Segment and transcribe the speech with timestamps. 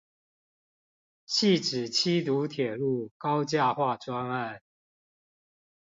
[1.27, 4.63] 汐止七堵鐵路高架化專案